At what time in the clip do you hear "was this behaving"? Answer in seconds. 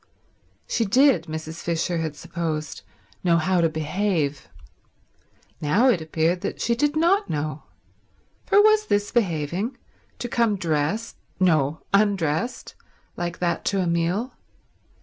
8.59-9.77